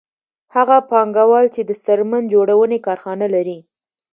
هغه 0.55 0.77
پانګوال 0.89 1.45
چې 1.55 1.61
د 1.65 1.71
څرمن 1.83 2.23
جوړونې 2.33 2.77
کارخانه 2.87 3.27
لري 3.35 3.59